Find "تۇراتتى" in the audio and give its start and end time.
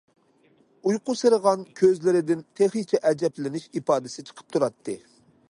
4.57-4.99